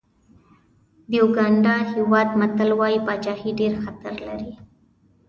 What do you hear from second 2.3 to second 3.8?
متل وایي پاچاهي ډېر